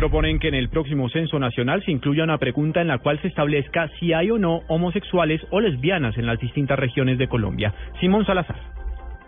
[0.00, 3.28] Proponen que en el próximo censo nacional se incluya una pregunta en la cual se
[3.28, 7.74] establezca si hay o no homosexuales o lesbianas en las distintas regiones de Colombia.
[8.00, 8.79] Simón Salazar.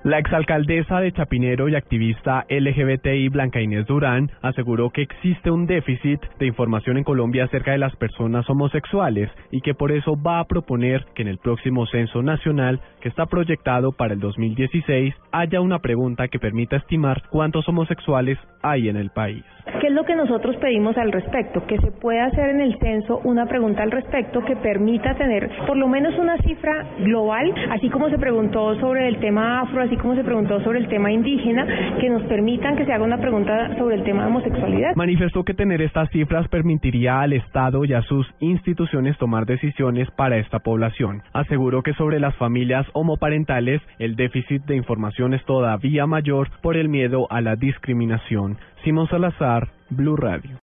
[0.04, 6.20] La exalcaldesa de Chapinero y activista LGBTI Blanca Inés Durán aseguró que existe un déficit
[6.40, 10.44] de información en Colombia acerca de las personas homosexuales y que por eso va a
[10.46, 15.78] proponer que en el próximo censo nacional, que está proyectado para el 2016, haya una
[15.78, 19.44] pregunta que permita estimar cuántos homosexuales hay en el país.
[19.80, 21.64] ¿Qué es lo que nosotros pedimos al respecto?
[21.66, 25.76] Que se pueda hacer en el censo una pregunta al respecto que permita tener por
[25.76, 30.14] lo menos una cifra global, así como se preguntó sobre el tema afro, así como
[30.14, 31.66] se preguntó sobre el tema indígena,
[32.00, 34.96] que nos permitan que se haga una pregunta sobre el tema de homosexualidad.
[34.96, 40.38] Manifestó que tener estas cifras permitiría al Estado y a sus instituciones tomar decisiones para
[40.38, 41.22] esta población.
[41.34, 46.88] Aseguró que sobre las familias homoparentales el déficit de información es todavía mayor por el
[46.88, 48.56] miedo a la discriminación.
[48.84, 50.58] Simón Salazar, Blue Radio.